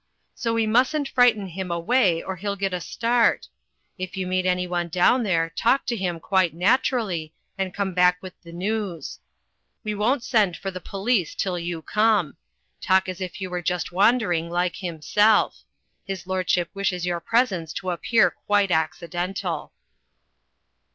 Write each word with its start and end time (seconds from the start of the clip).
So 0.33 0.51
we 0.55 0.65
mustn't 0.65 1.09
frighten 1.09 1.45
him 1.45 1.69
away, 1.69 2.23
or 2.23 2.35
hfc'll 2.39 2.57
get 2.57 2.73
a 2.73 2.81
start 2.81 3.47
If 3.99 4.17
you 4.17 4.25
meet 4.25 4.47
anyone 4.47 4.87
down 4.87 5.21
there 5.21 5.51
talk 5.51 5.85
to 5.85 5.95
him 5.95 6.19
quite 6.19 6.55
naturally, 6.55 7.35
and 7.55 7.71
come 7.71 7.93
back 7.93 8.17
with 8.19 8.33
the 8.41 8.51
news. 8.51 9.19
We 9.83 9.93
won't 9.93 10.23
send 10.23 10.57
for 10.57 10.71
the 10.71 10.81
police 10.81 11.35
till 11.35 11.59
you 11.59 11.83
come. 11.83 12.35
Talk 12.81 13.07
as 13.07 13.21
if 13.21 13.39
you 13.41 13.51
were 13.51 13.61
just 13.61 13.91
wan 13.91 14.17
dering 14.17 14.49
like 14.49 14.77
himself. 14.77 15.61
His 16.03 16.25
lordship 16.25 16.71
wishes 16.73 17.05
your 17.05 17.19
presence 17.19 17.71
to 17.73 17.91
appear 17.91 18.31
quite 18.47 18.71
accidental." 18.71 19.71